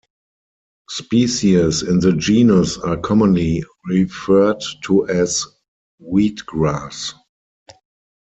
[0.89, 5.45] Species in the genus are commonly referred to as
[6.01, 7.13] wheatgrass.